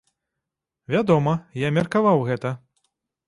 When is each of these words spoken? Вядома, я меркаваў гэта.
Вядома, 0.93 1.35
я 1.63 1.69
меркаваў 1.77 2.25
гэта. 2.31 2.55